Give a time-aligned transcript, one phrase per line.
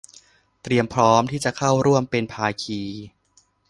[0.63, 2.81] เตรียมพร้อมที่จะเข้าร่วมเป็นภาคี